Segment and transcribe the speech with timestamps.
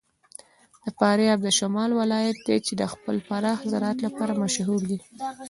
[0.97, 4.97] فاریاب د شمال ولایت دی چې د خپل پراخ زراعت لپاره مشهور دی.